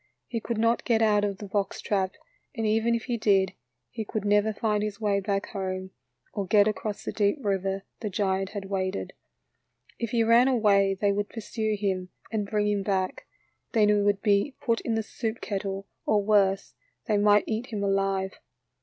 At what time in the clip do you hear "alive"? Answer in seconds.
17.83-18.39